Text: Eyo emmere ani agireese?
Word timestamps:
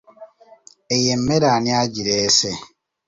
Eyo 0.95 1.09
emmere 1.15 1.47
ani 1.55 1.71
agireese? 1.83 2.51